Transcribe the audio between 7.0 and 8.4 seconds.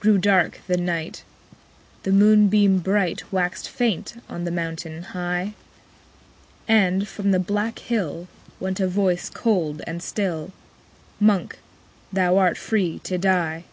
from the black hill,